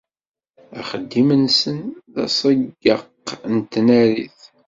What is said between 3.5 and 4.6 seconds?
n tnarit.